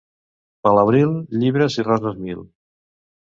[0.67, 1.11] Per l'abril,
[1.43, 2.41] llibres i roses mil.